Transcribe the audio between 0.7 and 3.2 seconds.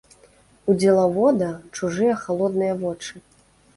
У дзелавода чужыя халодныя вочы.